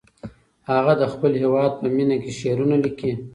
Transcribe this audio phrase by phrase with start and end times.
[0.71, 3.11] هغه د خپل هېواد په مینه کې شعرونه لیکي.